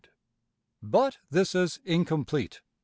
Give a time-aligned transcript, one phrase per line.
[0.81, 2.61] But this is incomplete.